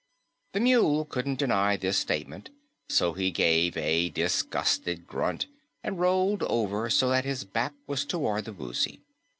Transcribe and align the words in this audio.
The 0.53 0.59
Mule 0.59 1.05
couldn't 1.05 1.37
deny 1.37 1.77
this 1.77 1.95
statement, 1.99 2.49
so 2.89 3.13
he 3.13 3.29
gave 3.29 3.77
a 3.77 4.09
disgusted 4.09 5.05
grunt 5.05 5.45
and 5.83 5.99
rolled 5.99 6.41
over 6.41 6.89
so 6.89 7.09
that 7.09 7.23
his 7.23 7.43
back 7.43 7.73
was 7.85 8.03
toward 8.03 8.45
the 8.45 8.53
Woozy. 8.53 9.03